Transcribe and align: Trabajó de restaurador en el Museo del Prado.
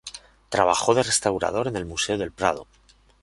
Trabajó 0.49 0.95
de 0.95 1.03
restaurador 1.03 1.67
en 1.67 1.75
el 1.75 1.85
Museo 1.85 2.17
del 2.17 2.31
Prado. 2.31 2.65